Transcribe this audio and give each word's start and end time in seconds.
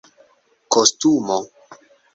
kostumo 0.71 1.37